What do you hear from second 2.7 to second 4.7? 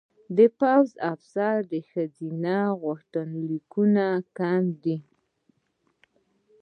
غوښتنلیکونه کم